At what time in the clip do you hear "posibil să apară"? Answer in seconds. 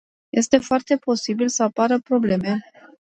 0.97-1.99